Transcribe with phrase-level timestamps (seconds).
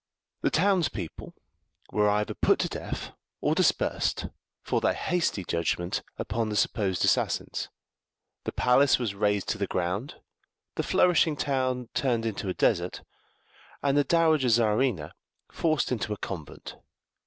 [0.41, 1.35] The towns people
[1.91, 4.29] were either put to death or dispersed
[4.63, 7.69] for their hasty judgment upon the supposed assassins,
[8.43, 10.15] the palace was razed to the ground,
[10.73, 13.03] the flourishing town turned into a desert,
[13.83, 15.11] and the Dowager Czarina
[15.51, 16.77] forced into a convent.